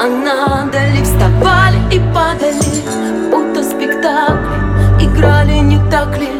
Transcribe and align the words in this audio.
а 0.00 0.06
надали 0.06 1.02
Вставали 1.02 1.78
и 1.90 1.98
падали, 2.14 2.82
будто 3.30 3.62
спектакль 3.62 4.60
Играли, 4.98 5.58
не 5.58 5.78
так 5.90 6.16
ли? 6.18 6.30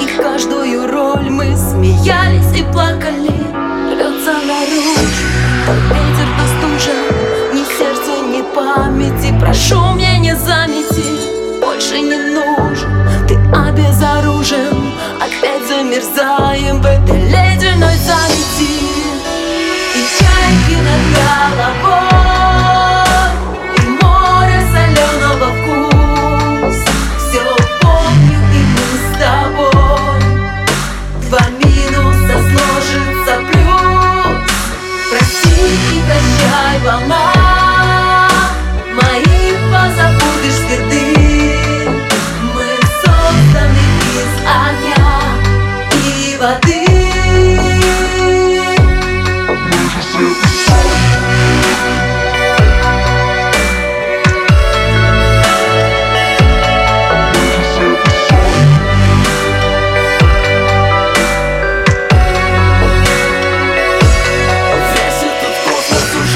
И 0.00 0.20
каждую 0.20 0.90
роль 0.90 1.30
мы 1.30 1.56
смеялись 1.56 2.52
и 2.56 2.62
плакали. 2.72 3.30
Рвется 3.90 4.34
наружу, 4.46 5.26
тот 5.66 5.82
ветер 5.90 6.28
до 6.36 6.46
стужа 6.56 6.96
Ни 7.54 7.64
сердца, 7.78 8.14
ни 8.22 8.42
памяти. 8.54 9.38
Прошу 9.40 9.80
мне 9.94 10.18
не 10.18 10.34
заметить, 10.34 11.60
больше 11.60 12.00
не 12.00 12.16
нужен. 12.34 12.90
Ты 13.28 13.34
обезоружен, 13.54 14.92
опять 15.20 15.66
замерзаем 15.68 16.80
в 16.80 16.86
этой 16.86 17.20
ледяной 17.22 17.96
замети 17.96 18.70
И 19.94 20.26
чайки 36.86 37.35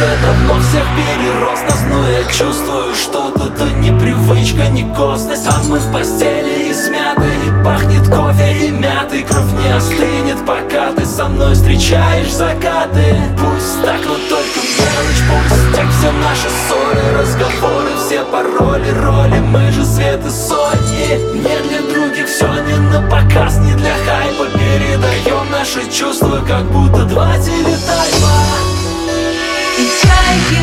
над 0.00 0.20
головой 0.20 0.62
всех 0.62 0.84
перерос 0.96 1.60
нас 1.68 1.80
Но 1.88 2.08
я 2.08 2.24
чувствую 2.24 2.94
что-то-то 2.94 3.64
непривычка, 3.78 4.68
не 4.68 4.84
косность. 4.94 5.46
А 5.46 5.62
мы 5.68 5.78
в 5.78 5.92
постели 5.92 6.70
измяты 6.70 7.28
И 7.46 7.64
пахнет 7.64 8.08
кофе 8.08 8.66
и 8.66 8.70
мятой 8.70 9.22
Кровь 9.22 9.52
не 9.62 9.70
остынет, 9.72 10.44
пока 10.46 10.92
ты 10.92 11.04
со 11.04 11.26
мной 11.26 11.54
встречаешь 11.54 12.32
закаты. 12.32 13.16
Пусть 13.36 13.82
так, 13.84 14.00
но 14.06 14.14
только 14.28 14.60
мелочь 14.78 15.22
Пусть 15.28 15.76
так 15.76 15.88
все 15.90 16.10
наши 16.12 16.48
ссоры, 16.48 17.18
разговоры 17.18 17.90
Все 18.06 18.24
пароли, 18.24 18.90
роли, 18.90 19.40
мы 19.40 19.70
же 19.70 19.84
свет 19.84 20.20
и 20.24 20.30
сотни. 20.30 21.30
Не 21.34 21.68
для 21.68 21.80
других 21.92 22.26
все 22.26 22.46
не 22.64 22.76
на 22.76 23.02
показ, 23.10 23.58
не 23.58 23.74
для 23.74 23.94
хайпа. 24.06 24.46
Передаем 24.54 25.50
наши 25.50 25.90
чувства, 25.90 26.40
как 26.46 26.64
будто 26.70 27.04
два 27.04 27.36
телетайпа 27.38 28.19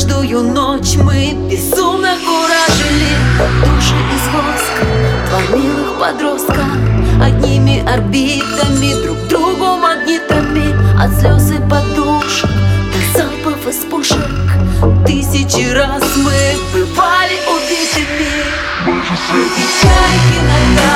Каждую 0.00 0.42
ночь 0.54 0.96
мы 0.96 1.34
безумно 1.50 2.14
куражили 2.24 3.12
Души 3.60 3.96
из 4.14 4.24
воска, 4.32 4.86
два 5.28 5.58
милых 5.58 5.98
подростка. 6.00 6.64
Одними 7.22 7.86
орбитами, 7.86 9.02
друг 9.02 9.18
другу 9.28 9.76
магнитами 9.76 10.74
От 10.98 11.20
слез 11.20 11.50
и 11.50 11.60
подушек 11.68 12.48
до 12.48 13.18
запахов 13.18 13.68
из 13.68 13.84
пушек. 13.90 14.16
Тысячи 15.06 15.70
раз 15.70 16.02
мы 16.16 16.32
бывали 16.72 17.36
убитыми. 17.46 18.40
И 18.86 19.64
чайки 19.82 20.38
над 20.48 20.78
головой 20.78 20.89